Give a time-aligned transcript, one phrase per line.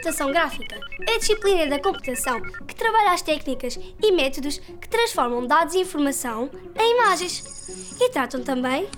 [0.00, 0.80] computação gráfica.
[1.06, 5.80] É a disciplina da computação que trabalha as técnicas e métodos que transformam dados e
[5.80, 7.98] informação em imagens.
[8.00, 8.88] E tratam também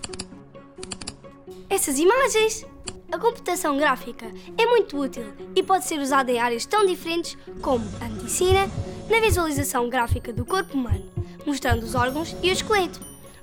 [1.69, 2.65] essas imagens.
[3.11, 7.85] A computação gráfica é muito útil e pode ser usada em áreas tão diferentes como
[8.01, 8.71] a medicina,
[9.11, 11.13] na visualização gráfica do corpo humano,
[11.45, 13.01] mostrando os órgãos e o esqueleto,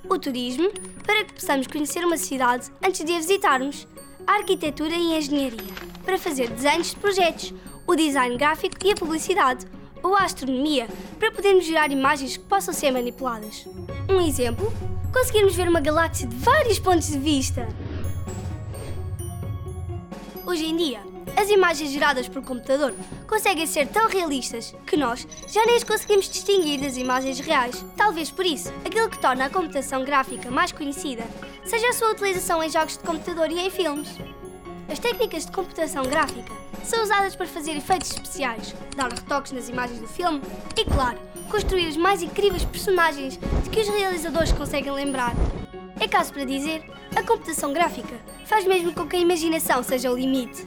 [0.08, 0.72] o turismo,
[1.06, 3.88] para que possamos conhecer uma cidade antes de a visitarmos,
[4.26, 5.74] a arquitetura e a engenharia,
[6.06, 7.54] para fazer desenhos de projetos,
[7.88, 9.66] o design gráfico e a publicidade,
[10.04, 13.68] ou a astronomia, para podermos gerar imagens que possam ser manipuladas.
[14.10, 14.72] Um exemplo?
[15.12, 17.68] Conseguirmos ver uma galáxia de vários pontos de vista.
[20.46, 22.94] Hoje em dia, as imagens geradas por computador
[23.28, 27.86] conseguem ser tão realistas que nós já nem as conseguimos distinguir das imagens reais.
[27.96, 31.24] Talvez por isso, aquilo que torna a computação gráfica mais conhecida
[31.64, 34.10] seja a sua utilização em jogos de computador e em filmes.
[34.92, 36.52] As técnicas de computação gráfica
[36.84, 40.42] são usadas para fazer efeitos especiais, dar retoques nas imagens do filme
[40.76, 45.36] e, claro, construir os mais incríveis personagens de que os realizadores conseguem lembrar.
[46.00, 46.84] É caso para dizer,
[47.16, 50.66] a computação gráfica faz mesmo com que a imaginação seja o limite.